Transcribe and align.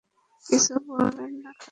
কিছু 0.45 0.73
বললেন 0.87 1.33
না 1.43 1.51
কেন? 1.53 1.69